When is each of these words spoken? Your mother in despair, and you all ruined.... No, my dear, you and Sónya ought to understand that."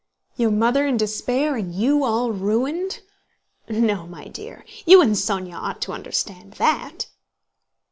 Your 0.35 0.49
mother 0.49 0.87
in 0.87 0.97
despair, 0.97 1.55
and 1.55 1.71
you 1.75 2.03
all 2.03 2.31
ruined.... 2.31 3.01
No, 3.69 4.07
my 4.07 4.27
dear, 4.29 4.65
you 4.83 4.99
and 4.99 5.11
Sónya 5.13 5.53
ought 5.53 5.79
to 5.83 5.91
understand 5.93 6.53
that." 6.53 7.05